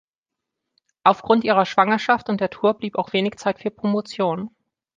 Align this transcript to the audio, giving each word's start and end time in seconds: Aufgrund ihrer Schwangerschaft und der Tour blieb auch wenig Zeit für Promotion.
Aufgrund 1.03 1.43
ihrer 1.43 1.67
Schwangerschaft 1.67 2.27
und 2.29 2.41
der 2.41 2.49
Tour 2.49 2.73
blieb 2.73 2.95
auch 2.97 3.13
wenig 3.13 3.37
Zeit 3.37 3.59
für 3.59 3.69
Promotion. 3.69 4.49